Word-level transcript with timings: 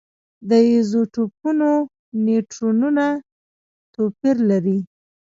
د 0.49 0.51
ایزوټوپونو 0.69 1.69
نیوټرونونه 2.25 3.05
توپیر 3.93 4.35
لري. 4.49 4.79